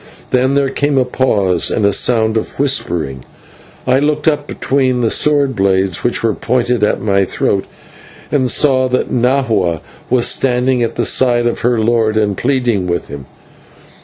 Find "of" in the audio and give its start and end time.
2.35-2.57, 11.45-11.59